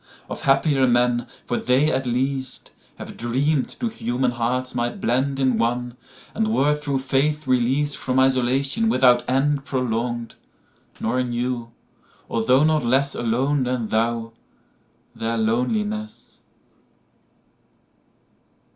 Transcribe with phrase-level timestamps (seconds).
[0.31, 5.95] Of happier men—for they, at least, Have dream'd two human hearts might blendIn one,
[6.33, 10.33] and were through faith releas'dFrom isolation without endProlong'd,
[10.99, 11.71] nor knew,
[12.31, 14.33] although not lessAlone than thou,
[15.13, 16.39] their loneliness.